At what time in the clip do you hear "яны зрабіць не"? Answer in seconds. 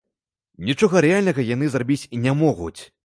1.49-2.33